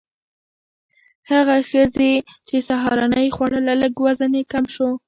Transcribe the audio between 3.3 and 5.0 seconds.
خوړله، لږ وزن یې کم شو.